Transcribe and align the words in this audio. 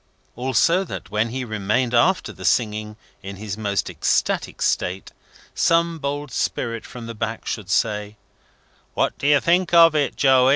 Also 0.35 0.83
that 0.83 1.11
when 1.11 1.29
he 1.29 1.45
remained 1.45 1.93
after 1.93 2.33
the 2.33 2.43
singing 2.43 2.97
in 3.21 3.35
his 3.35 3.55
most 3.55 3.87
ecstatic 3.87 4.59
state, 4.59 5.11
some 5.53 5.99
bold 5.99 6.31
spirit 6.31 6.87
from 6.87 7.05
the 7.05 7.13
back 7.13 7.45
should 7.45 7.69
say, 7.69 8.17
"What 8.95 9.15
do 9.19 9.27
you 9.27 9.39
think 9.39 9.75
of 9.75 9.93
it, 9.93 10.15
Joey?" 10.15 10.49